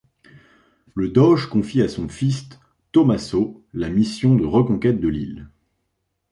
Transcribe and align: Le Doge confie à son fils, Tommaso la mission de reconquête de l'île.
Le 0.95 1.09
Doge 1.09 1.47
confie 1.47 1.83
à 1.83 1.87
son 1.87 2.09
fils, 2.09 2.49
Tommaso 2.91 3.63
la 3.71 3.87
mission 3.87 4.33
de 4.33 4.45
reconquête 4.45 4.99
de 4.99 5.07
l'île. 5.07 5.47